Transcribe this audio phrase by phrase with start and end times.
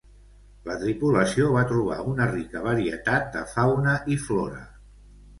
[0.67, 4.63] La tripulació va trobar una rica varietat de fauna i flora.